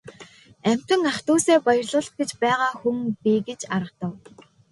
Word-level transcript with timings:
Амьтан 0.69 1.01
ах 1.11 1.19
дүүсээ 1.25 1.57
баярлуулах 1.65 2.15
гэж 2.19 2.29
байгаа 2.41 2.71
хүн 2.79 2.97
би 3.21 3.33
гэж 3.47 3.61
аргадав. 3.75 4.13